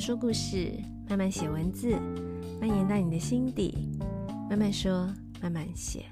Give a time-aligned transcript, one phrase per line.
[0.00, 0.72] 说故事，
[1.10, 1.90] 慢慢写文字，
[2.58, 3.90] 蔓延到你的心底。
[4.48, 5.06] 慢慢说，
[5.42, 6.06] 慢慢写。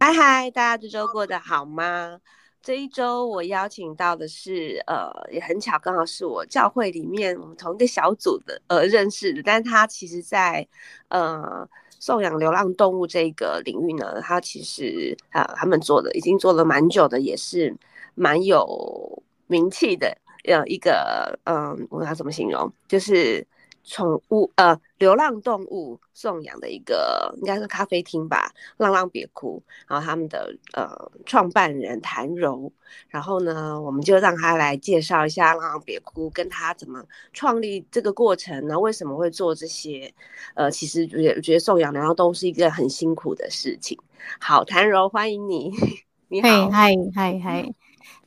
[0.00, 2.18] 嗨嗨，大家这周过得好吗？
[2.62, 9.42] 这一周我邀请到的是，呃，也很巧，刚好是我教会里面我们同一个小组的，呃，认识的。
[9.42, 10.66] 但是他其实在，
[11.08, 17.76] 呃，送养流浪动物这个领域呢，他其实啊、他们做的已经做了蛮久的，也是
[18.14, 22.72] 蛮有名气的，呃，一个，嗯、呃，我要怎么形容？
[22.88, 23.46] 就是。
[23.88, 29.62] 宠物呃，流浪动物送养的一个应该是咖啡厅吧，浪浪别哭。
[29.86, 30.90] 然后他们的呃
[31.24, 32.72] 创办人谭柔，
[33.08, 37.00] 然后呢，我们就让他来介绍一下浪浪别哭，跟他怎么
[37.32, 38.76] 创立这个过程呢？
[38.76, 40.12] 为什么会做这些？
[40.54, 43.96] 呃，其实觉得觉得送养流浪动物是一个很辛苦的事情。
[44.40, 45.70] 好，谭柔，欢迎你，
[46.26, 47.72] 你好，嗨嗨嗨，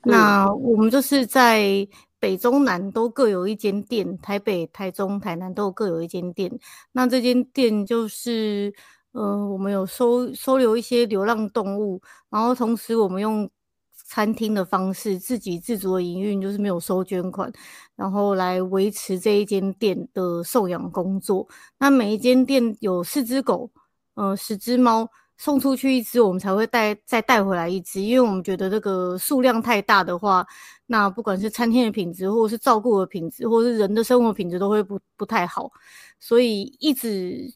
[0.03, 1.87] 那我们就是在。
[2.21, 6.51] 北中南都各有一间店，台北、台中、台南都各有一间店。
[6.91, 8.73] 那这间店就是，
[9.13, 13.49] 呃，我们有收收留一些流浪动物，然后同时我们用
[13.93, 17.49] 餐厅的方式自给自足的营运，就是没有收捐款，
[17.95, 21.47] 然后来维持这一间店的送养工作。
[21.77, 23.71] 那每一间店有四只狗，
[24.15, 25.09] 呃，十只猫。
[25.39, 30.45] 送出去一只，我们才会带再带回来一只，因为我们觉得这个数量太大的话，
[30.85, 35.71] 那不管是餐厅的品质，或者是照顾的品质，或者是人的生活品质，都会不不太好。
[36.19, 37.51] 所以一直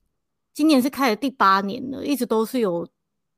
[0.53, 2.87] 今年是开了第八年了，一直都是有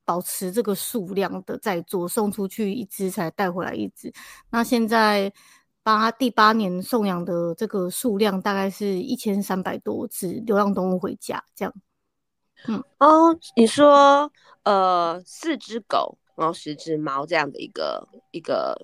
[0.04, 4.12] 保持这个数量的在做，送出去一只才带回来一只。
[4.50, 5.32] 那现在
[5.82, 11.74] 八第八年送养的这个数量大概是一千三百多只流浪动物回家，这样。
[12.68, 14.30] 嗯哦，你说
[14.64, 18.76] 呃四只狗，然后十只猫这样的一个一个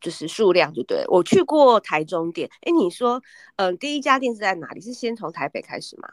[0.00, 1.04] 就是数量就对。
[1.08, 3.22] 我去过台中店，哎，你说
[3.56, 4.80] 嗯、呃、第一家店是在哪里？
[4.80, 6.08] 是先从台北开始吗？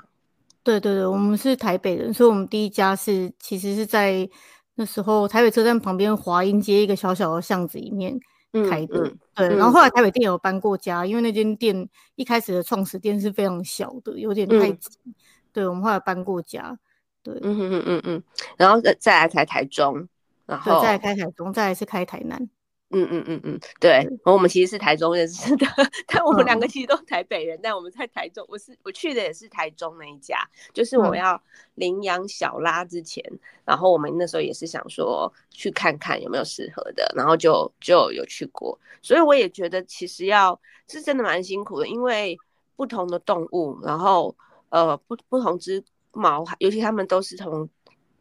[0.64, 4.28] 对对对，我们是台北人，所以我们第一家是其实是在
[4.76, 8.18] 那时候台北车站旁边华阴街一个小小的巷子里面
[8.70, 9.00] 开的。
[9.00, 14.90] 嗯嗯、对，然后后来台北店有搬过家，嗯、因为那间店一开始的创始店是非常小的，有点太挤。
[15.06, 15.14] 嗯、
[15.52, 16.80] 对，我们后来搬过家。
[17.24, 18.24] 对，嗯嗯嗯嗯嗯，
[18.58, 20.08] 然后再再来开台中，
[20.46, 22.38] 然后再来开台中，再来是开台南，
[22.90, 25.66] 嗯嗯嗯嗯，对，然后我们其实是台中认识的，
[26.06, 30.38] 但我们两个其实都是台北人，嗯、但我们在台中，我是我去的也是台中那一家，
[30.74, 31.42] 就是我要
[31.76, 40.60] 领养小拉之前，嗯、然后我们那时候也是想说去看看有没有适合的，然后就就有去过，所以我也觉得其实要
[40.90, 42.38] 是真的蛮辛苦的，因为
[42.76, 44.36] 不同的动物，然后
[44.68, 45.82] 呃不不同之。
[46.14, 47.68] 毛，尤其他们都是从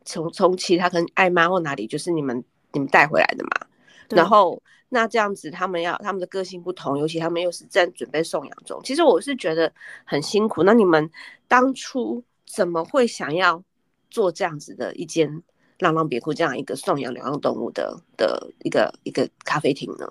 [0.04, 2.42] 从从其他可能爱妈或哪里，就是你们
[2.72, 3.66] 你们带回来的嘛。
[4.08, 8.78] 然后那这样子，他们要他们的个性不同，尤其他们又是正准备送养中。
[8.84, 9.72] 其实我是觉得
[10.04, 10.62] 很辛苦。
[10.62, 11.08] 那你们
[11.48, 13.62] 当初怎么会想要
[14.10, 15.42] 做这样子的一间
[15.78, 20.06] 浪浪别哭这样一个送养流浪动物的的一个一个咖啡厅呢？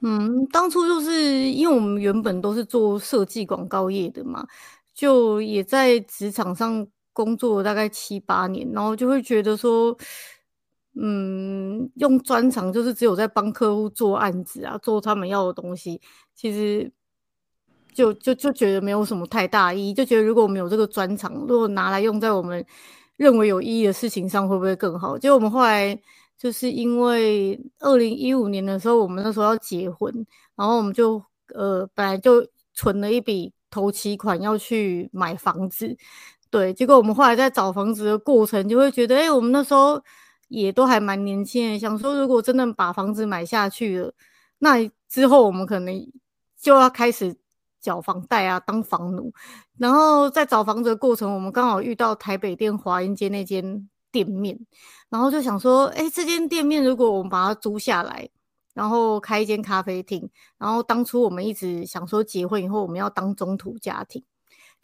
[0.00, 1.12] 嗯，当初就是
[1.50, 4.44] 因为我们原本都是做设计广告业的嘛，
[4.92, 6.86] 就也在职场上。
[7.16, 9.96] 工作大概七八年，然后就会觉得说，
[11.00, 15.98] 嗯，用专长就是只有在帮客户做案子啊，做他们要的东西，
[16.34, 16.92] 其实
[17.94, 22.62] 就就就觉得没有什么太大意义，就觉得如果我们有这个专长，如果拿来用在我们
[23.16, 25.16] 认为有意义的事情上，会不会更好？
[25.16, 25.98] 结果我们后来
[26.36, 30.12] 就是因为二零一五年的时候，我们那时候要结婚，
[30.54, 31.22] 然后我们就
[31.54, 35.96] 呃本来就存了一笔头期款要去买房子。
[36.50, 40.02] 对，结果我们后来在找房子的过程，就会觉得，哎，我们那时候
[40.48, 44.12] 也都还蛮年轻的，想说如果真的把房子买下去了，
[44.58, 46.12] 那之后我们可能
[46.58, 47.36] 就要开始
[47.80, 49.32] 缴房贷啊，当房奴。
[49.76, 54.58] 然后在找房子的过程，我们刚好遇到台北店华阴街那间店面，
[55.10, 58.28] 然后就想说，哎，这间店面如果我们把它租下来，
[58.72, 64.22] 然后开一间咖啡厅，然后当初我们一直想说，结婚以后我们要当中途家庭。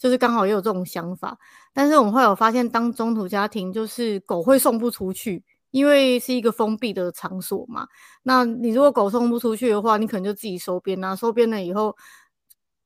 [0.02, 1.38] 就是刚好也有这种想法，
[1.72, 7.86] 但是我们会有发现，当中途家庭就是狗会送不出去，因为是一个封闭的场所嘛。
[8.24, 11.96] 那你如果狗送不出去的话，你可能就自己收编啊，收编了以后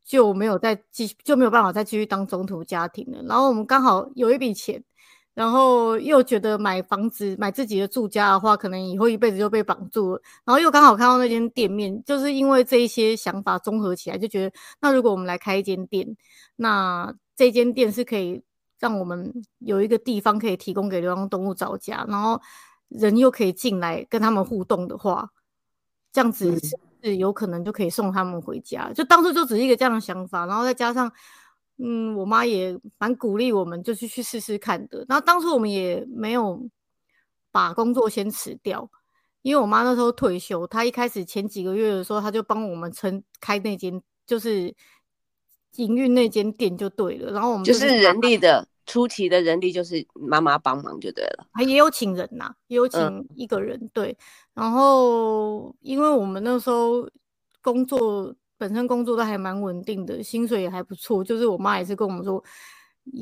[0.05, 3.23] 就没有再继续，就没有办法再继续当中途家庭了。
[3.23, 4.85] 然后我们刚好有一笔钱。
[5.37, 10.23] 然后又觉得买房子买自己的住家的话，可能以后一辈子就被绑住了。
[10.47, 16.17] 然后又刚好看到那间店面，就是因为这一些想法综合起来，就觉得那如果我们来开一间店，
[16.57, 18.43] 那这间店是可以
[18.79, 22.41] 让我们有一个地方可以提供给流浪动物找家，然后
[22.89, 25.29] 人又可以进来跟他们互动的话，
[26.13, 26.59] 这样子
[27.03, 28.91] 是有可能就可以送他们回家。
[28.95, 31.13] 就当初就只是一个这样的想法，然后再加上，
[31.79, 35.05] 嗯，我妈也蛮鼓励我们，就是去试试看的。
[35.09, 36.69] 然后当初我们也没有
[37.51, 38.91] 把工作先辞掉，
[39.43, 44.75] 因为我妈那时候退休，她一开始前几个月的时候，她就帮我们撑开那间，就是
[45.77, 47.33] 营运那间店就对了。
[47.33, 48.67] 然后我们就是，就是人力的。
[48.89, 54.17] 初期的人力就是妈妈帮忙就对了，还也有请人呐、啊，也有请一个人、嗯、对。
[54.55, 57.11] 然后因为我们那时候
[57.61, 62.43] 工作本身工作都还蛮稳定的，薪水也还不错，就是我妈也是跟我们说，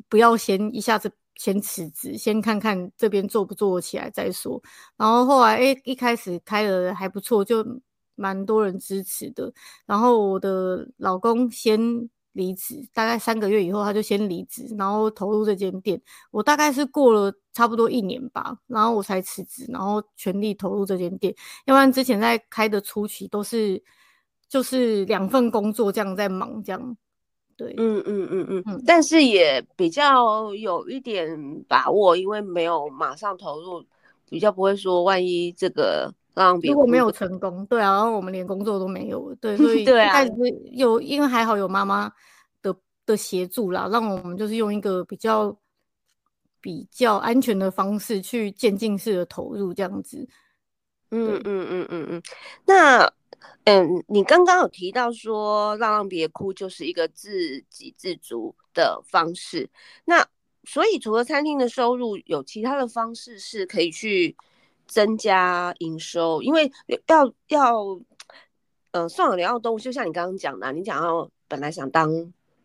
[0.09, 4.63] 不要先一下子先辞职，先看看这边做不做起来再说。
[4.97, 7.65] 然后后来诶一开始开的还不错，就
[8.15, 9.53] 蛮多人支持的。
[9.87, 12.09] 然后我的老公先。
[12.35, 16.03] 离职大概三个月以后，他就先离职，然后投入这间店。
[16.33, 21.33] 我大概是过了差不多一年吧，然后我才辞职，然后全力投入这间店。
[21.65, 23.81] 要不然之前在开的初期都是
[24.49, 26.97] 就是两份工作这样在忙，这样。
[27.57, 28.83] 对，嗯嗯嗯嗯嗯。
[28.87, 31.39] 但是也比较有一点
[31.69, 33.85] 把握，因为没有马上投入，
[34.29, 36.13] 比较不会说万一这个。
[36.65, 40.33] 如果没有成功，对啊，然后我们连工作都没有，对， 所以开始
[40.73, 42.13] 有，因为还好有妈妈
[42.61, 42.75] 的
[43.07, 45.57] 的协助啦，让我们就是用一个比较
[46.61, 50.29] 比较安全的方式去渐进式的投入这样子。
[51.13, 52.23] 嗯嗯嗯嗯嗯。
[52.67, 53.09] 那
[53.65, 59.69] 嗯，你刚刚有提到说“让让别哭”就是一个自给自足的方式，
[60.05, 60.27] 那
[60.65, 64.37] 所以除了餐厅的收入，有其他的方式是可以去。
[64.87, 66.71] 增加营收，因为
[67.07, 67.99] 要要，
[68.91, 72.13] 呃，送养流浪动物，就像你刚刚讲的，你讲要本来想当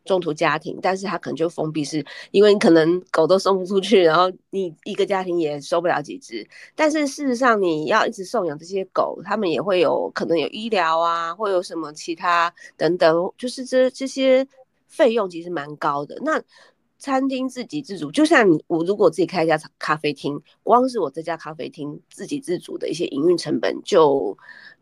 [0.09, 6.43] 中途家庭，但是他可能就封闭式，因为你可能狗都送不出去，然后你一个家庭也收不了几只。
[6.75, 14.47] 但是事实上，你要一直送养这些狗，他们也会有可能有医疗啊，会有什么其他等等，就是这这些
[14.87, 16.17] 费用其实蛮高的。
[16.23, 16.41] 那
[16.97, 24.35] 餐厅自给自足，就像我如果自己开一家咖啡厅，光是我这家咖啡厅自给自足的一些营运成本就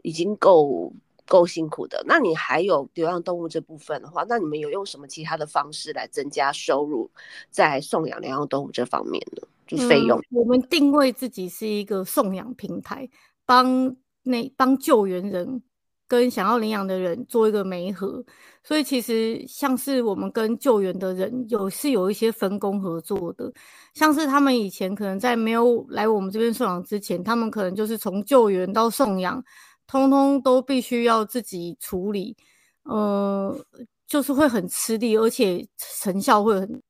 [0.04, 0.94] 已经够
[1.28, 2.04] 够辛苦的。
[2.08, 7.10] 那你还有流浪动物这部分的话，那你们有用什么其他的方式来增加收入，
[7.52, 9.48] 在送养流浪动物这方面呢？
[9.68, 10.18] 就费用。
[10.20, 13.08] 嗯，我们定位自己是一个送养平台，
[13.46, 15.62] 帮那帮救援人。
[16.10, 18.24] 跟想要领养的人做一个媒合，
[18.64, 23.52] 所以其实像是我们跟救援的人有是有一些分工合作的，
[23.94, 29.44] 像是他们以前可能在没有来我们这边送养之前，他们可能就是从救援到送养，
[29.88, 32.36] 通通都必须要自己处理，
[32.84, 33.57] 呃，
[34.06, 36.84] 就是会很吃力，而且成效会很。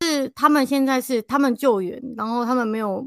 [0.00, 3.04] 是他们现在是他们救援，然后他们没有，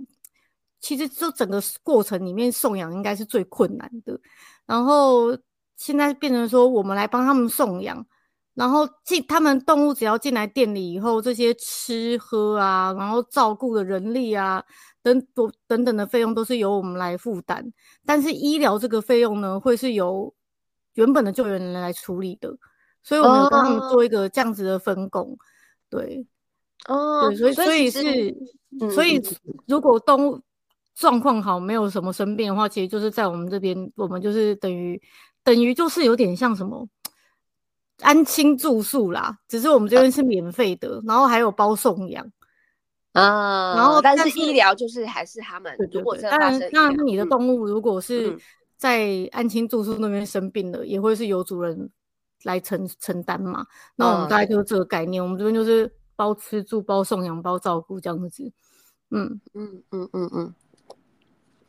[0.82, 4.20] 其实就整个过程里面送养应该是最困难的。
[4.66, 5.38] 然后
[5.78, 8.06] 现在变成说，我们来帮他们送养，
[8.54, 14.64] 然后进他们动物只要进来店里以后，这些吃喝啊，然后照顾的人力啊，
[15.02, 17.72] 等等等等的费用都是由我们来负担。
[18.06, 20.34] 但是医疗这个费用呢，会是由
[20.94, 22.56] 原本的救援人来处理的，
[23.04, 25.38] 所以我们帮他们做一个这样子的分工。
[25.90, 26.26] 对，
[26.88, 29.22] 哦，对，所以所以是，所以
[29.68, 30.42] 如果动物。
[30.94, 35.02] 状况好，没有什么生病的话，其实就是在我们这边，我们就是等于
[35.42, 36.88] 等于就是有点像什么
[38.02, 42.26] 安亲住宿啦，只是我们这边是免费的，啊，然后还有包送养
[43.14, 45.76] 啊，然后但是医疗就是还是他们。
[45.92, 48.38] 如果当然，那你的动物如果是
[48.78, 51.90] 在安亲住宿那边生病了，嗯，也会是由主人
[52.44, 53.66] 来承承担嘛。
[53.96, 58.52] 那我们大概就是这个概念，啊，我们这边就是包吃住、包送养、包照顾这样子。
[59.10, 60.56] 嗯嗯嗯嗯嗯。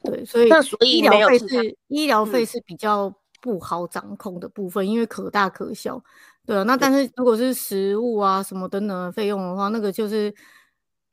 [0.05, 6.03] 对，所以那所以医疗费是医疗费是比较不好掌控的部分，嗯，因为可大可小。
[6.47, 10.35] 对啊，那但是如果是食物啊什么等等的费用的话，那个就是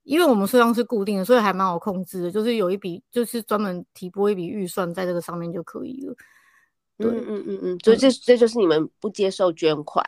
[0.04, 2.32] 因为我们数量是固定的，所以还蛮好控制的。
[2.32, 6.16] 就是有一笔，就是专门提拨一笔预算在这个上面就可以了。
[6.98, 10.06] 对，嗯嗯嗯嗯，所以这这就是你们不接受捐款，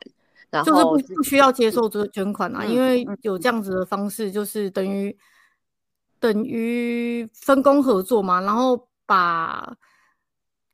[0.49, 5.17] 然后就是不不需要接受这个捐款啊，嗯，因为有这样子的方式，就是等于。
[6.21, 9.75] 等于分工合作嘛，然后把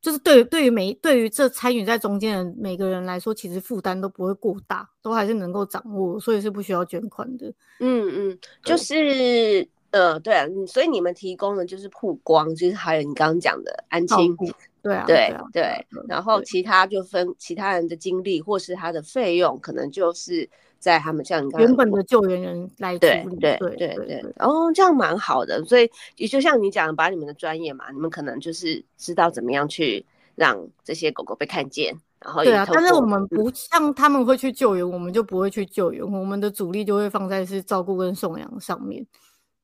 [0.07, 7.53] 就是对对于每对于这参与在中间的每个人来说，其实负担都不会过大，都还是能够掌握，所以是不需要捐款的。
[7.81, 14.33] 嗯嗯，就是呃对啊，所以你们提供的就是曝光，就是还有你刚刚讲的安亲，
[14.81, 20.49] 对啊，对对啊对，对，然后其他就分其他人的精力或是他的费用，可能就是。
[20.79, 30.05] 在他们像你刚刚原本的救援人来对对对对对，哦，这样蛮好的，所以也就像你讲，把你们的专业嘛，你们可能就是知道怎么样去
[30.36, 31.96] 让这些狗狗被看见。
[32.19, 36.03] 然后对啊，但是我们不像他们会去救援，我们就不会去救援。
[36.03, 39.05] 我们的主力就会放在是照顾跟送养上面。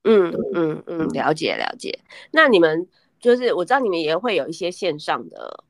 [0.04, 1.98] 嗯嗯嗯，了解了解。
[2.30, 2.88] 那你们
[3.20, 5.64] 就是我知道你们也会有一些线上的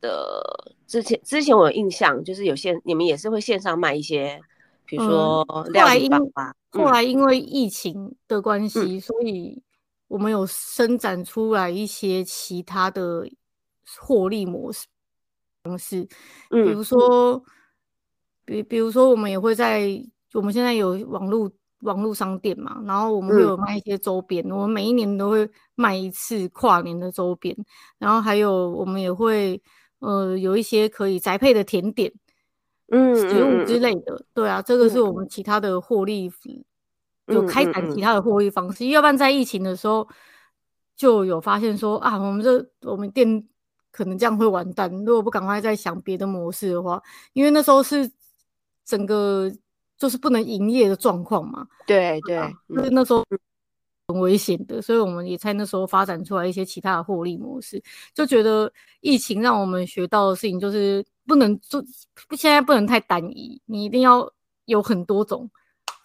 [0.00, 4.40] 的，之前之前我有印象，就是有线你们也是会线上卖一些，
[4.88, 6.52] 比如说料理包啊。
[6.70, 9.62] 后来因为疫情的关系，嗯、所以
[10.08, 13.28] 我们有伸展出来一些其他的
[14.00, 14.86] 获利模式。
[15.64, 16.08] 方式，
[16.48, 17.36] 比如说，
[18.46, 19.90] 比、嗯、比如说，我们也会在
[20.32, 27.54] 我们现在有网络网络商店嘛，然后我们会有卖一些周边，嗯、我们每一年都会卖一次跨年的周边，
[27.98, 29.60] 然后还有我们也会
[29.98, 32.10] 呃有一些可以宅配的甜点，
[32.90, 36.30] 嗯，食物之类的，对啊，这个是我们其他的获利，
[37.26, 40.08] 嗯、有开展其他的获利方式，要不然在疫情的时候
[40.96, 43.48] 就有发现说啊，我们这我们店。
[43.90, 44.88] 可能这样会完蛋。
[45.04, 47.02] 如果不赶快再想别的模式的话，
[47.32, 48.08] 因为那时候是
[48.84, 49.50] 整个
[49.96, 51.66] 就是不能营业的状况嘛。
[51.84, 53.24] 对对，就是那时候
[54.06, 57.82] 很危险的，所以我们也在那时候发展出来一些其他的获利模式。
[58.14, 61.84] 就觉得疫情让我们学到的事情就是不能做，
[62.30, 64.28] 现在不能太单一，你一定要
[64.64, 65.48] 有很多种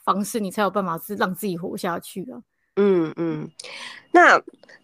[0.04, 2.38] 方式，你才有办法是让自己活下去啊。
[2.76, 3.50] 嗯嗯，
[4.12, 4.40] 那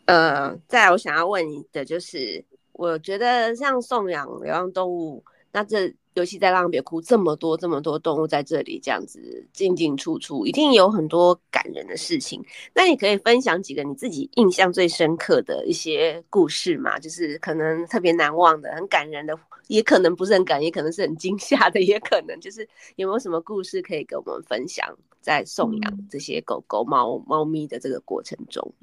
[0.05, 2.43] 呃，再来我想要问你的就是。
[2.71, 12.43] 我觉得像送养流浪动物，那这尤其在浪别哭这么多这么多动物在这里这样子进进出出，一定有很多感人的事情。
[12.73, 16.99] 那你可以分享几个你自己印象最深刻的一些故事嘛？
[16.99, 19.33] 就是可能特别难忘的、很感人的，
[19.67, 24.85] 也可能不是很感，也可能是很惊吓的，也可能就是有没有什么故事可以跟我们分享，
[25.21, 28.73] 在送养这些狗狗、猫猫咪的这个过程中，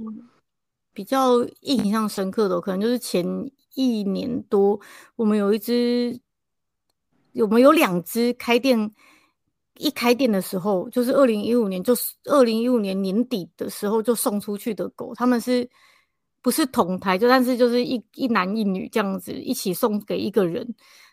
[0.95, 3.51] 比较印象深刻的，可能就是前。
[3.79, 4.81] 一年多，
[5.17, 6.19] 我们有一只，
[7.43, 8.91] 我们有两只开店，
[9.79, 15.69] 一开店的时候，就是二零一五年，就是二零一五年年底的时候就送出去的狗，他们是
[16.43, 17.19] 不是同台？
[17.19, 20.67] 就但是就是一一男一女这样子一起送给一个人，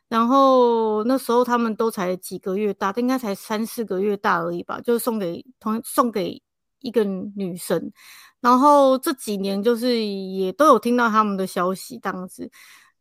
[0.07, 6.41] 然后那时候他们都才几个月大，应该才三四个月大而已吧，就送给同送给
[6.79, 7.91] 一个女生。
[8.39, 12.51] 然后这几年就是也都有听到他们的消息这样子，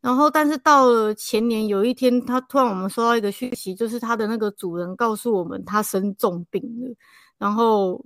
[0.03, 6.93] 然后但是到了前年有一天，他突然我们收到一个讯息，就是他的那个主人告诉我们他生重病了，
[7.37, 8.03] 然后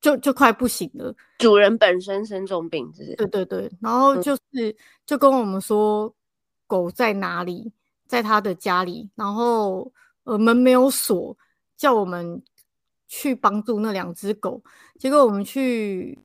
[0.00, 1.14] 就就快不行了。
[1.36, 3.16] 主人本身生重病，是不是？
[3.16, 4.74] 对对对，然后就是、嗯、
[5.04, 6.10] 就跟我们说
[6.66, 7.70] 狗在哪里，
[8.06, 9.92] 在他的家里，然后
[10.24, 11.36] 呃门没有锁，
[11.76, 12.42] 叫我们
[13.08, 14.62] 去帮助那两只狗，
[14.98, 16.18] 结果我们去。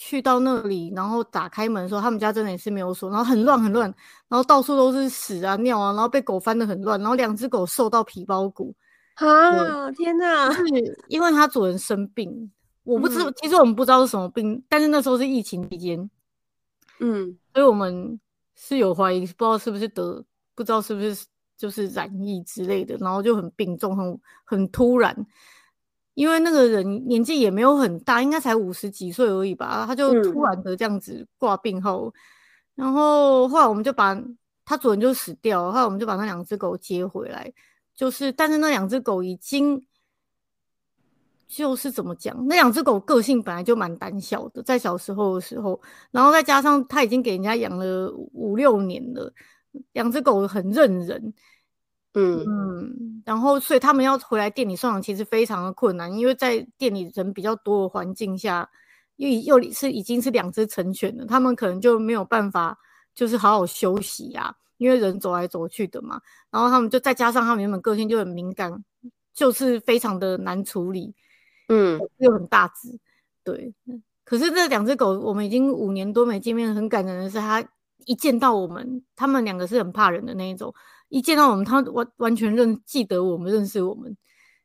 [0.00, 3.92] 去到那里，然后打开门的时候，他们家真的也是没有锁，然后很乱很乱，
[4.28, 8.72] 然后到处都是屎啊尿啊，然后被狗翻得很乱，然后两只狗瘦到皮包骨
[9.16, 9.90] 啊！
[9.90, 10.52] 天哪！
[10.52, 10.62] 是
[11.08, 12.48] 因为它主人生病，
[12.84, 16.08] 我不知道，嗯、其实我们不知道是什么病，但是那时候是疫情期间，
[17.00, 18.20] 嗯，所以我们
[18.54, 20.24] 是有怀疑，不知道是不是得，
[20.54, 21.26] 不知道是不是
[21.56, 25.26] 就是染疫之类的，然后就很病重，很很突然。
[26.18, 32.12] 因为那个人年纪也没有很大，应该才五十几岁而已吧，他就突然的这样子挂病后，
[32.74, 34.20] 嗯、然后后来我们就把
[34.64, 37.52] 他主人就死掉了，后来我们就把那两只狗接回来，
[37.94, 39.80] 就是但是那两只狗已经
[41.46, 49.32] 就是怎么讲，那两只狗个性本来就蛮胆小的，在小时候的时候，然后再加上他已经给人家养了五六年了，
[49.92, 51.32] 两只狗很认人。
[52.14, 58.68] 嗯嗯，然后所以他们要回来店里送养，其实非常的困难，因为在店里人比较多的环境下，
[59.16, 62.76] 又又是已经是两只成犬了，他们可能就没有办法
[63.14, 66.20] 就是好好休息呀、啊，因为人走来走去的嘛。
[66.50, 68.82] 然后他们就再加上他们原本个性就很敏感，
[69.34, 71.14] 就是非常的难处理，
[71.68, 72.98] 嗯，又很大只，
[73.44, 73.72] 对。
[74.24, 77.64] 可是这两只狗，我们已经五年多没见面，很感人的是，它
[78.06, 80.74] 一见到我们，他们两个是很怕人的那一种。
[81.08, 84.16] 一见到我们，他完完全认记得我们，认识我们。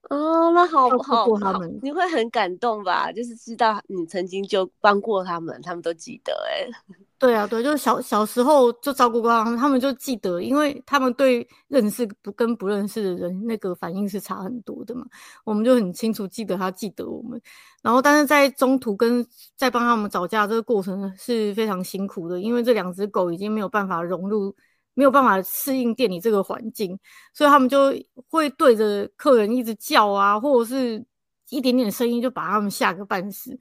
[0.09, 1.25] 哦，那好不好？
[1.39, 3.09] 他们你会很感动吧？
[3.11, 6.33] 就是知道你曾经就帮过他们，他们都记得。
[6.49, 6.67] 哎，
[7.17, 15.05] 对啊，对，就是小小时候就照顾过他们，他们就记得，因为他们对认识不跟不认识的人那个反应是差很多的嘛。
[15.45, 17.41] 我们就很清楚记得他记得我们，
[17.81, 24.53] 然后但是在中途跟在帮他们找家这个过程是非常辛苦的，因为这两只狗已经没有办法融入。
[24.95, 26.97] 没有办法适应店里这个环境，
[27.33, 27.93] 所以他们就
[28.27, 31.03] 会对着客人一直叫啊，或者是
[31.49, 33.57] 一点点声音就把他们吓个半死，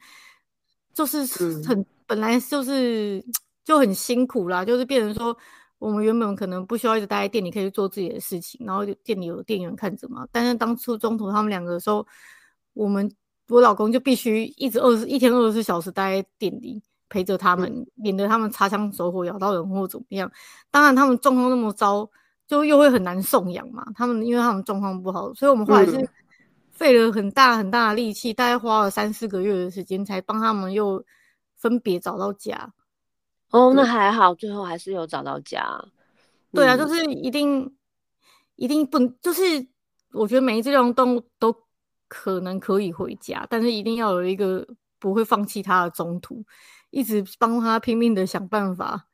[0.93, 1.25] 就是
[1.65, 3.25] 很、嗯、本来就是
[3.65, 5.37] 就很辛苦啦，就是变成说
[5.79, 10.27] 我们原本可能不需要一直待在店里，可以去做自己的事情，然后店里有店员看着嘛。
[10.31, 12.07] 但是当初中途他们两个的时候，
[12.73, 13.11] 我们
[13.49, 20.33] 我老公就必须一直二十一天二十四小时待在店里陪着他们，嗯、免得他们擦枪走火咬到人或怎么样。
[20.71, 22.09] 当然他们状况那么糟，
[22.47, 23.85] 就又会很难送养嘛。
[23.95, 26.09] 他们因为他们状况不好，所以我们后来是
[26.71, 31.05] 费了很大很大的力气，大概花了三四个月的时间才帮他们又
[31.57, 32.73] 分别找到家。
[33.51, 35.85] 哦，那还好，最后还是有找到家。
[36.53, 37.75] 对啊，就是一定
[38.57, 39.43] 一定不，就是
[40.13, 41.55] 我觉得每一只动物都
[42.09, 44.67] 可能可以回家，但是一定要有一个
[44.99, 46.45] 不会放弃它的中途，
[46.93, 49.09] 一直帮他拼命的想办法，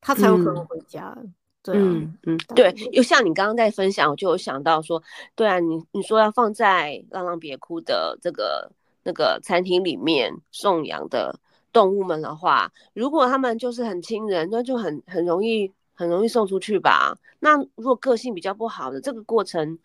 [0.00, 1.14] 他才有可能回家。
[1.18, 5.02] 嗯、对、啊，嗯嗯，对，又像你刚刚在分享，我就有想到说，
[5.34, 8.72] 对啊，你你说要放在浪浪别哭的这个
[9.02, 11.38] 那个餐厅里面送养的。
[11.70, 17.14] 动物们的话，如果他们就是很亲人，那就很很容易很容易送出去吧。
[17.40, 19.78] 那如果个性比较不好的，这个过程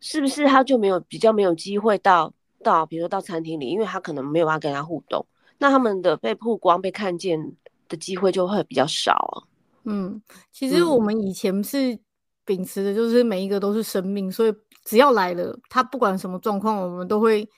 [0.00, 5.24] 是不是他就没有比较没有机会到到，比如说到餐厅里，因为他可能没有办法跟他互动，
[5.64, 7.40] 那他们的被曝光、被看见
[7.88, 9.46] 的机会就会比较少。
[9.84, 10.20] 嗯，
[10.52, 11.98] 其实我们以前是
[12.44, 14.54] 秉持的就是每一个都是生命，所以
[14.84, 17.48] 只要来了，他不管什么状况，我们都会。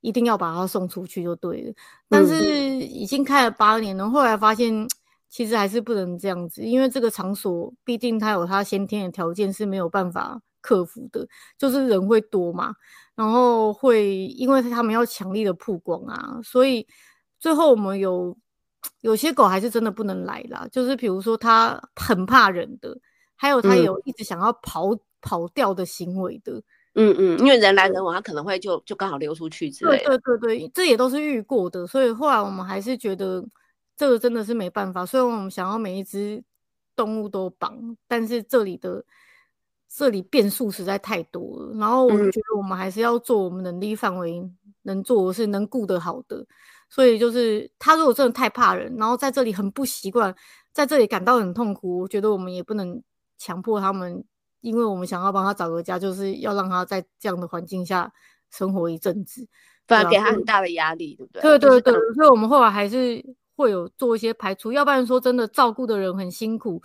[0.00, 1.72] 一定要把他送出去就对了，
[2.10, 2.44] 但是
[2.78, 4.86] 已经开了八年了，后来发现
[5.30, 12.74] 其实还是不能这样子，因为这个场所毕竟它有它先天的条件是没有办法克服的，就是人会多嘛，
[13.14, 16.86] 然后会因为他们要强力的曝光啊，所以
[17.44, 18.34] 最后我们有
[19.02, 22.98] 有些狗还是真的不能来啦，就是比如说它很怕人的，
[23.36, 26.54] 还有它有一直想要跑、嗯、跑掉的行为的。
[26.94, 30.04] 嗯嗯，因为人来人往，它可能会就就刚好溜出去之类的。
[30.06, 33.44] 对对对对，这也都是遇过的，所以后来我们还是觉得
[33.94, 35.04] 这个真的是没办法。
[35.04, 36.42] 所以我们想要每一只
[36.96, 39.04] 动物都绑，但是这里的
[39.86, 41.78] 这里变数实在太多了。
[41.78, 44.42] 然后我们觉得我们还是要做我们能力范围
[44.84, 46.46] 能做的事，能顾得好的。
[46.94, 50.32] 所以就是他如果真的太怕人，然后在这里很不习惯，
[50.72, 53.02] 在这里感到很痛苦，我觉得我们也不能
[53.36, 54.24] 强迫他们。
[54.60, 58.10] 因为我们想要帮他找个家，就是要让他在这样的环境下
[58.50, 59.46] 生活一阵子，
[59.86, 61.42] 反而给他很大的压力，对不对？
[61.42, 63.22] 对对对，所以我们后来还是
[63.56, 66.80] 会有做一些排除，要不然说真的照顾的人很辛苦，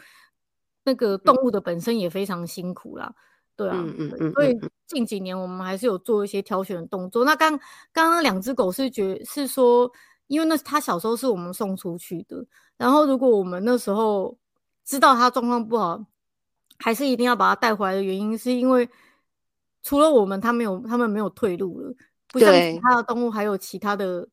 [0.84, 3.13] 那个动物的本身也非常辛苦啦，
[3.60, 4.34] 对啊，嗯嗯嗯。
[4.34, 7.26] 所以近几年我们还是有做一些挑选的动作。
[7.26, 7.58] 那刚
[7.91, 9.91] 刚刚两只狗是觉是说，
[10.28, 12.45] 因为那它小时候是我们送出去的，
[12.78, 14.38] 然后如果我们那时候
[14.86, 16.06] 知道它状况不好。
[16.82, 18.88] 还是一定要把它带回来的原因，是因为
[19.84, 21.93] 除了我们，他没有，他们没有退路了。
[22.30, 24.26] 不像其他的动物，还有其他的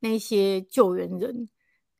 [0.00, 1.46] 那些救援人，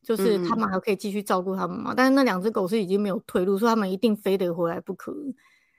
[0.03, 1.93] 就是他们还可以继续照顾他们嘛。
[1.93, 5.15] 嗯、但是那两只狗是已经没有退路，所以他们一定非得回来不可。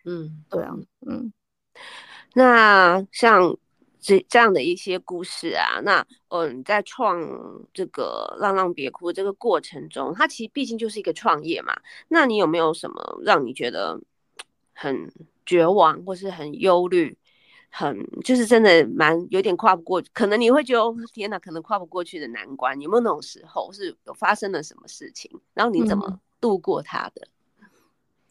[0.06, 0.76] 嗯，对啊，
[1.08, 1.32] 嗯。
[2.36, 3.56] 那像
[4.00, 7.22] 这这样的一些故事啊，那嗯，在创
[7.74, 11.74] 这个浪浪别哭这个过程中，它其实毕竟就是一个创业嘛。
[12.08, 14.00] 那你有没有什么让你觉得
[14.74, 15.12] 很
[15.46, 17.16] 绝望，或是很忧虑，
[17.70, 20.82] 很就是真的蛮有点跨不过，可能你会觉得
[21.14, 27.28] 天哪，可能跨不过去的难关，有没有那种时候是有发生了什么事情，然后你怎么度过它的？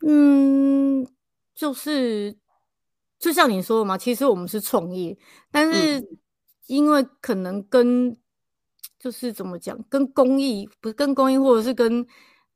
[0.05, 1.07] 嗯，
[1.55, 2.37] 就是。
[3.23, 5.17] 就像你说的嘛，其实我们是创业，
[5.53, 6.05] 但是
[6.67, 8.17] 因为可能跟
[8.99, 12.05] 就是怎么讲，跟公益不是跟公益，或者是跟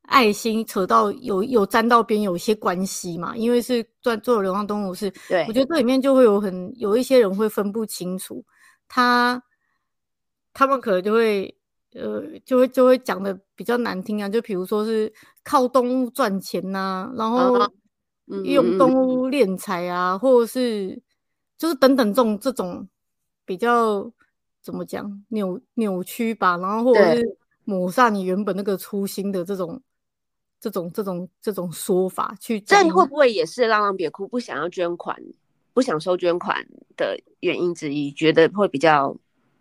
[0.08, 3.36] 爱心扯到有有沾到边，有一些关系嘛。
[3.36, 8.44] 因为是做做流浪动物是，对，我觉得这里面就会有很有一些人会分不清楚，
[8.88, 9.40] 他
[10.52, 11.56] 他们可能就会
[11.94, 15.12] 呃就会就会讲的比较难听啊，就比如说是
[15.44, 17.56] 靠动物赚钱呐、啊，然后。
[18.28, 21.00] 啊用动物敛财啊，嗯、或者是
[21.56, 22.88] 就是等等这种这种
[23.44, 24.10] 比较
[24.60, 29.80] 怎么讲扭扭曲吧，然后或者是抹杀你原本那个初心的这种
[30.60, 35.16] 这种这种这种说法去讲，这会不会也是浪浪别哭不想要捐款、
[35.72, 38.12] 不想收捐款的原因之一？
[38.12, 39.16] 觉得会比较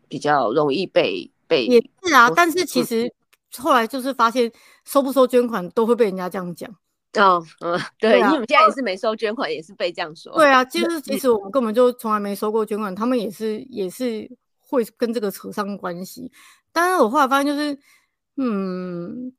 [0.08, 3.14] 比较容易被被也是啊，但是其实
[3.58, 4.52] 后来就是发现
[4.86, 6.76] 收不收捐款都会被人家这样讲。
[7.20, 10.34] 哦，嗯，对，对啊、因为我们现在也是没收捐款，也是被这样说。
[10.34, 16.32] 对啊，就是其实我们根本就从来没收过捐款，他们也是也是会跟这个扯上关系。
[16.72, 17.78] 但是我后来发现，就是
[18.38, 19.34] 嗯，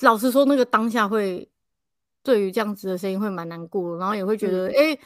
[0.00, 1.50] 老实说，那个当下会
[2.22, 5.00] 对于这样子的声音会蛮难过，然后也会觉得，哎、嗯欸，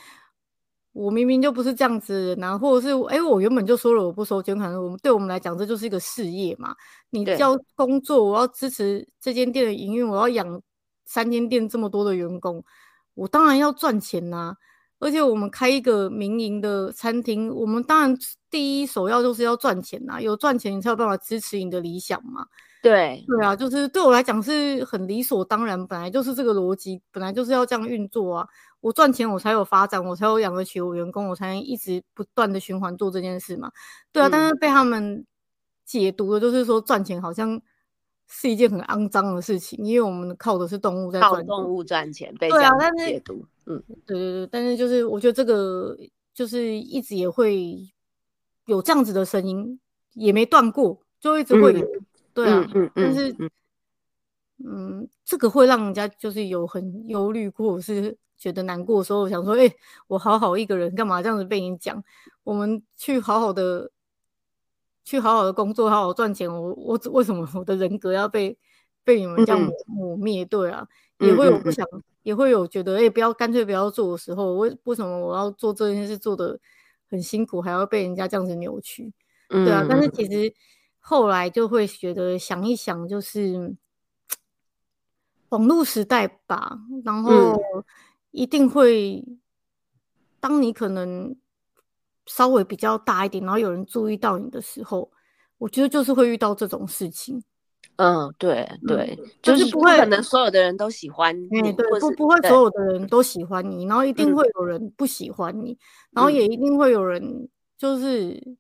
[0.92, 6.74] 我明明就不是这样子，然后或者是，哎、欸，我原本就说了我不收捐款，我们对我们来讲，这就是一个事业嘛。
[7.10, 10.62] 你要工作，我要支持这间店的营运，我要养。
[11.06, 12.62] 三间店这么多的员工，
[13.14, 14.56] 我当然要赚钱呐、啊。
[14.98, 18.16] 而且我们开一个民营的餐厅，我们当然
[18.50, 20.20] 第一首要就是要赚钱呐、啊。
[20.20, 22.46] 有赚钱，你才有办法支持你的理想嘛。
[22.82, 28.48] 对对啊，就是对我来讲是很理所当然，本来就是这个逻辑，本来就是要这样运作啊。
[28.80, 33.70] 我赚钱，我才有发展，我才有养得起我员工，我才能一直不断的循环做这件事嘛。
[34.12, 35.26] 对啊，嗯、但是被他们
[35.84, 37.60] 解读的就是说赚钱好像
[38.26, 43.44] 是一件很肮脏的事情，因为我们靠的是动物在靠动物赚钱，被这样解读。
[43.66, 45.96] 嗯，对对对，但是就是我觉得这个
[46.34, 47.78] 就是一直也会
[48.66, 49.80] 有这样子的声音，
[50.14, 51.80] 也没断过，就一直会有。
[51.80, 53.50] 嗯对啊，嗯嗯，但是，嗯，
[54.62, 62.04] 嗯，这个会让人家就是有很忧虑，或者是觉得难过的时候，想说，哎、欸，我好好一个人，干嘛这样子被你讲？
[62.44, 63.90] 我们去好好的，
[65.06, 66.46] 去好好的工作，好好赚钱。
[66.52, 68.58] 我我为什么我的人格要被
[69.04, 70.44] 被你们这样抹抹灭？
[70.44, 70.86] 对啊，
[71.20, 71.86] 也会有不想，
[72.24, 74.56] 也会有觉得，哎、欸，不要干脆不要做的时候。
[74.56, 76.60] 为为什么我要做这件事做的
[77.08, 79.14] 很辛苦，还要被人家这样子扭曲？
[79.48, 80.52] 对啊，但是其实。
[81.08, 83.76] 后来就会觉得想一想，就是
[85.50, 87.62] 网络时代吧，然后
[88.32, 89.24] 一定会，
[90.40, 91.36] 当你可能
[92.26, 95.10] 稍微比较大一点，然后有人注意到你的时候，
[95.58, 97.42] 我觉得就是会遇到这种事情。
[97.96, 105.78] 嗯，对对，就是不会可能所有的人都喜欢你，对，不不会所有的人都喜欢你，然后一定会有人不喜欢你，
[106.10, 108.56] 然后也一定会有人就是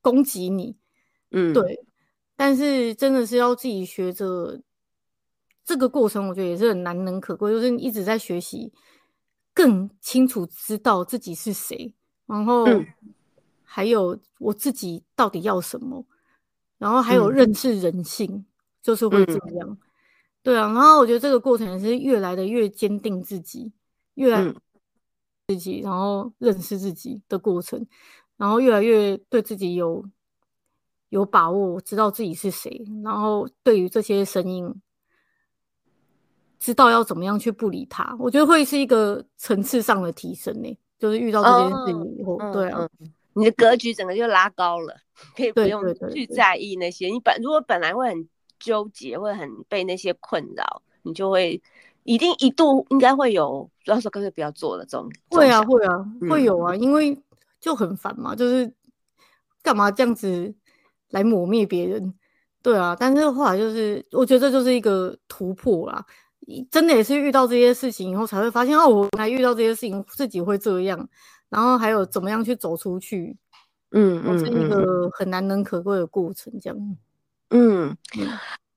[0.00, 0.74] 攻击你。
[1.32, 1.84] 嗯，对，
[2.34, 4.58] 但是真的是要自己学着
[5.64, 8.72] 这个过程，我觉得也是很难能可贵，就是你一直在学习，
[9.52, 11.92] 更清楚知道自己是谁，
[12.26, 12.66] 然后
[13.62, 16.04] 还有我自己到底要什么，
[16.78, 18.46] 然后还有认识人性，嗯、
[18.82, 19.78] 就是会这样，嗯、
[20.42, 23.72] 对啊，然后我觉得这个过程也是越来的越坚定自己，
[24.14, 24.54] 越来
[25.48, 27.86] 自己，然后认识自己的过程，
[28.36, 30.04] 然后越来越对自己有。
[31.12, 34.80] 有把握，知道自己是谁，然后对于这些声音，
[36.58, 40.78] 知道要怎么样去不理他，我觉得会是一个层次上的提升呢。
[41.02, 44.94] 就是遇到这件事情以后，哦、对啊、嗯，你的格局整个就拉高了，
[45.36, 47.08] 可以 不用去在意那些。
[47.08, 48.28] 你本如果本来会很
[48.60, 51.60] 纠结，会很被那些困扰，你就会
[52.04, 55.10] 一定一度应该会有，主要说干脆不要做了这种。
[55.30, 57.20] 会啊，会啊，嗯、会有啊，因为
[57.60, 58.72] 就很烦嘛，就是
[59.60, 60.54] 干嘛这样子。
[61.12, 62.14] 来抹灭别人，
[62.62, 66.02] 对啊，但是后来就是，我觉得这就是一个突破啦。
[66.70, 71.08] 真的也是遇到这些事情以后，才会发现哦，我还遇到这些事情，自己会这样，
[71.48, 73.36] 然后还有怎么样去走出去，
[73.90, 76.96] 嗯嗯，是一个很难能可贵的过程，这样。
[77.50, 78.28] 嗯，嗯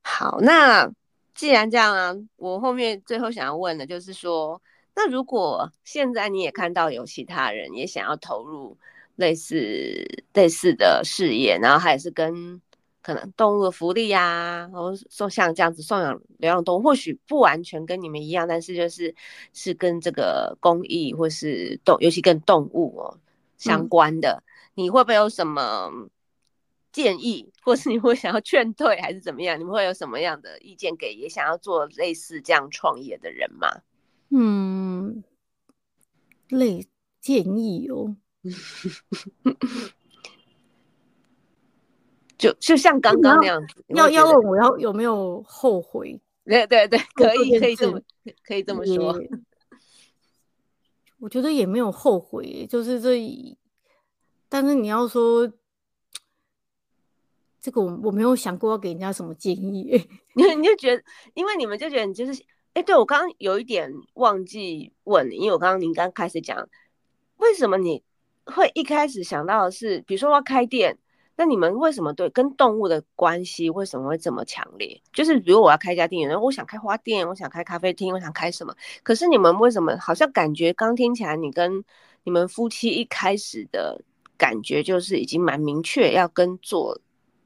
[0.03, 0.89] 好，那
[1.33, 4.61] 既然这样啊，我后面最后想要问的就是说，
[4.95, 8.77] 那如果现在你也看到有其他人也想要投入。
[9.17, 12.61] 类似类似的事业，然后还是跟
[13.05, 19.13] 可能动物的福利呀、啊，然后说像这样子送养流浪动物，或许不完全跟你们一样，但是就是
[19.53, 23.19] 是跟这个公益或是动，尤其跟动物哦
[23.59, 25.91] 相关的，嗯、你会不会有什么
[26.91, 29.59] 建议，或是你会想要劝退，还是怎么样？
[29.59, 33.67] 你们会有什么样的意见给也想要做类似这样创业的人吗？
[34.31, 35.23] 嗯，
[36.49, 36.87] 类
[37.21, 38.15] 建议哦。
[42.37, 46.19] 就就像刚刚那样子，要要问我要有没有后悔？
[46.45, 47.99] 对对对，可以可以这么
[48.45, 49.19] 可以这么说。
[51.19, 53.57] 我觉得也没有后悔，就是这，
[54.47, 55.51] 但是你要说
[57.59, 60.07] 这个，我我没有想过要给人家什么建议。
[60.35, 62.43] 你你就觉得，因为你们就觉得你就是，
[62.73, 66.69] 哎，对我刚刚有一点忘记问你，因为我刚刚您刚开始讲，
[67.37, 68.03] 为什么你？
[68.47, 70.99] 会一开始想到的是，比如说我要开店，
[71.37, 75.01] 那你们为什么对跟动物的关系为什么会这么强烈？
[75.11, 78.73] 就是比如我要开一家店，然后我想开花店，我想开咖啡厅，我想开什么？
[79.03, 81.83] 可是你们为什么好像感觉刚听起来，你跟
[82.23, 84.01] 你们夫妻一开始的
[84.37, 86.99] 感觉就是已经蛮明确，要跟做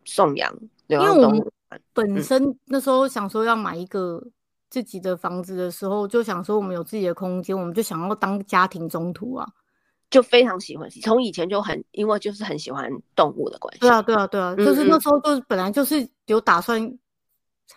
[0.05, 0.53] 送养
[0.87, 1.35] 流浪动物。
[1.35, 4.23] 因为我们本身那时候想说要买一个
[4.69, 9.47] 自己的房子的时候，嗯、就想说我们有自己的空间，我们就想要当家庭中途啊。
[10.09, 13.81] 就非常喜欢，从以前就很，因为就是很喜欢动物的关系。
[13.81, 16.97] 对啊，对啊，对啊，嗯嗯，就是那时候就是本来就是有打算，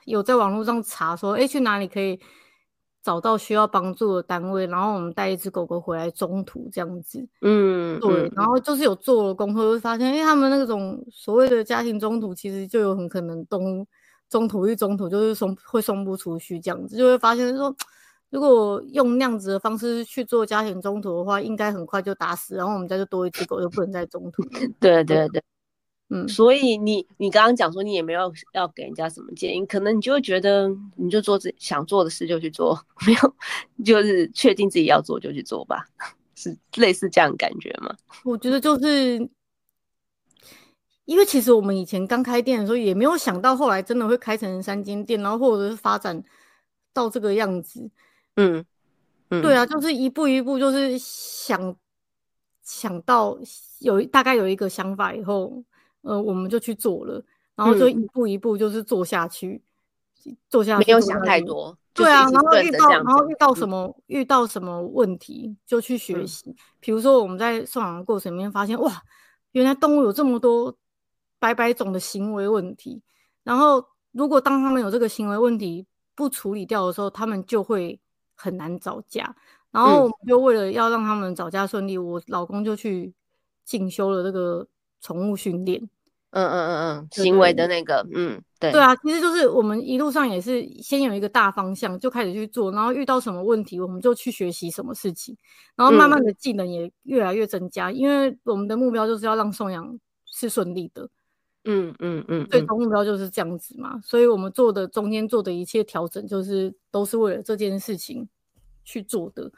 [0.06, 2.18] 有在网络上查说，哎，去哪里可以
[3.02, 7.26] 找到需要帮助的单位，然后我们带一只狗狗回来中途这样子。
[7.42, 13.86] 嗯，对，然后就是有做了功课，会发现，哎，他们那种所谓的家庭中途，其实就有很可能动物
[14.30, 17.74] 中途一中途就是送会送不出去这样子，就会发现说，
[18.32, 24.42] 如果用那样子的方式去做家庭中途的话，应该很快就打死，然后我们家就多一只狗，就不能再中途。
[24.80, 25.42] 对对对。
[26.08, 32.74] 嗯，所以你你刚刚讲说你也没有要给人家什么建议，可能你就会觉得你就做自己想做的事就去做，
[33.06, 33.34] 没有
[33.84, 35.86] 就是确定自己要做就去做吧，
[36.34, 37.94] 是类似这样的感觉吗？
[38.24, 39.28] 我觉得就是
[41.04, 46.22] 因为其实我们以前刚开店的时候也没有想到后来真的会开成三间店，然后或者是发展
[46.94, 47.90] 到这个样子。
[48.36, 48.64] 嗯
[49.30, 51.76] 嗯，对啊，就是一步一步就是想
[52.62, 53.38] 想到
[53.80, 55.62] 有大概有一个想法以后。
[56.04, 59.62] 呃，我们就去做了，然后就一步一步就是做下去，
[60.26, 61.78] 嗯、做下去，没有想太多。
[61.94, 66.50] 对啊，然后遇到，然后遇到什么，嗯、遇到什么问题就去学习。
[66.50, 69.00] 嗯、比如说我们在送养的过程里面发现，哇，
[69.52, 70.76] 原来动物有这么多
[71.38, 73.00] 百百种的行为问题。
[73.44, 78.00] 然后如果当他们有这个行为问题不处理掉的时候，他们就会
[78.42, 79.34] 很难找家。
[79.70, 83.12] 然后我们就为了要让他们找家顺利，嗯、我老公就去
[83.64, 84.66] 进修了这个。
[85.04, 85.82] 宠物训练，
[86.30, 95.36] 嗯嗯嗯嗯，行为的那个，嗯，对，对啊，其实就是我们一路上也是先有一个大方向，就开始去做，然后遇到什么问题，我们就去学习什么事情，
[95.74, 101.08] 然后慢慢的技能也越来越增加，嗯、因为我们的目标就是要让送养是顺利的，
[101.64, 108.28] 嗯嗯嗯，最终目标就是这样子嘛，所以我们做的中间做的一切调整，就是都是为了这件事情
[108.84, 109.50] 去做的，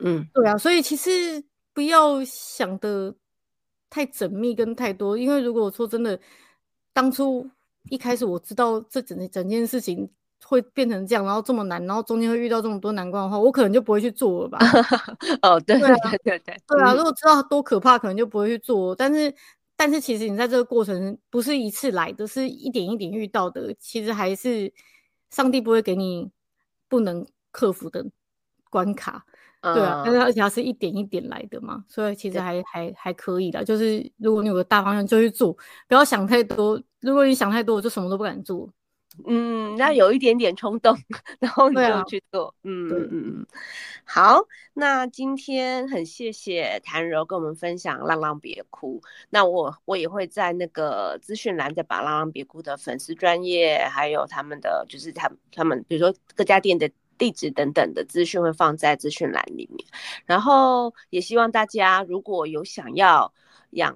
[0.00, 1.42] 嗯，对啊，所以其实
[1.72, 3.14] 不要想的。
[3.90, 6.20] 太缜密跟太多，因为如果说真的，
[6.92, 7.48] 当初
[7.88, 10.06] 一开始我知道这整整件事情
[10.44, 14.58] 会变成这样，然后这么难，然后中间会遇到这么多难关的话，我可能就不会去做了吧。
[15.40, 18.94] 哦，对对对对对，对啊，如果知道多可怕，可能就不会去做。
[18.94, 19.34] 但是，
[19.78, 23.72] 但是其实你在这个过程不是一次来的，是一点一点遇到的。
[23.78, 24.72] 其实还是
[25.30, 26.28] 上帝不会给你
[26.88, 28.04] 不能克服的
[28.68, 29.24] 关卡。
[29.60, 33.64] 对啊，但是而且它是一点一点来的嘛，所以其实还还还可以的。
[33.64, 35.52] 就是如果你有个大方向，就去做，
[35.86, 36.80] 不要想太多。
[37.00, 38.68] 如果你想太多，我就什么都不敢做。
[39.26, 40.96] 嗯，那有一点点冲动，
[41.40, 42.46] 然后你就去做。
[42.48, 43.46] 啊、嗯嗯嗯。
[44.04, 44.40] 好，
[44.74, 49.00] 那今天很谢谢谭柔跟我们分享《浪浪别哭》。
[49.30, 56.90] 那我我也会在那个资讯栏再把《浪浪别哭》的粉丝专业，还有他们的就是他他们比如说各家店的。
[57.18, 59.84] 地址等等的资讯会放在资讯栏里面，
[60.24, 63.34] 然后也希望大家如果有想要
[63.70, 63.92] 养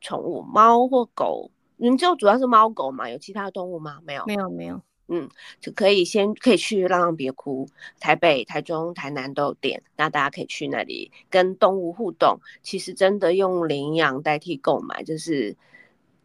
[0.00, 1.50] 宠物，猫或狗，
[1.82, 3.10] 你们就主要是猫狗嘛？
[3.10, 3.98] 有其他的动物吗？
[4.06, 4.80] 没有，没有，没有。
[5.08, 5.28] 嗯，
[5.60, 7.68] 就可以先可以去浪浪别哭，
[7.98, 12.38] 台北、台中、台南都有店，那大家可以去那里跟动物互动。
[12.62, 15.56] 其实真的用领养代替购买，就是。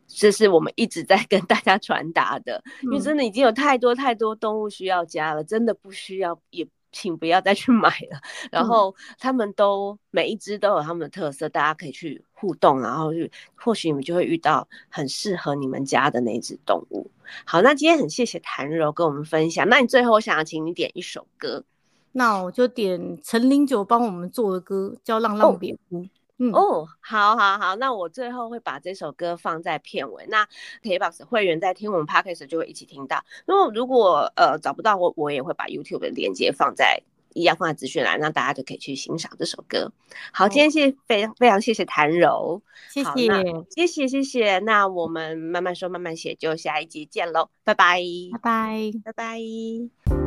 [0.10, 8.19] 这是我们一直在 跟大家传达的，因为真的已经有太多太多动物需要家了，真的不需要，也请不要再去买了。
[8.52, 17.10] 然后他们都每一只都有他们的特色，大家可以去互动，然后去或许你们就会遇到很适合你们家的那只动物。
[17.45, 19.67] 好，那今天很谢谢谭柔跟我们分享。
[19.67, 21.63] 那你最后我想要请你点一首歌，
[22.12, 26.02] 那我就点陈零九帮我们做的歌，叫《浪浪别哭》。
[26.06, 30.26] 哦嗯、哦，好，好，好，那我最后会把这首歌放在片尾。
[30.28, 30.47] 那
[30.84, 33.23] KBox 会员在听我们 Podcast 就会一起听到。
[33.45, 37.02] 如果如果呃找不到我，我也会把 YouTube 的链接放在
[37.34, 39.91] 一样放在资讯栏，让大家就可以去欣赏这首歌。
[40.32, 44.60] 好，今天谢谢非常非常谢谢谭柔，谢谢，谢谢谢谢。
[44.60, 48.00] 那我们慢慢说慢慢写，就下一集见喽，拜拜，
[48.34, 50.26] 拜拜，拜拜。